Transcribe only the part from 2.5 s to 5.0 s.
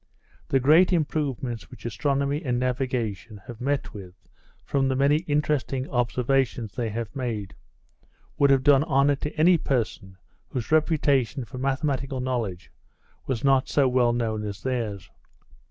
navigation have met with from the